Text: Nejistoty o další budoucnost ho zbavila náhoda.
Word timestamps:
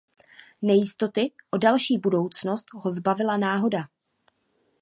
Nejistoty 0.61 1.31
o 1.51 1.57
další 1.57 1.97
budoucnost 1.97 2.65
ho 2.73 2.91
zbavila 2.91 3.37
náhoda. 3.37 3.87